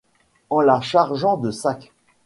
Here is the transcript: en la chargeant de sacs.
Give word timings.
en 0.49 0.61
la 0.61 0.81
chargeant 0.81 1.37
de 1.37 1.51
sacs. 1.51 1.93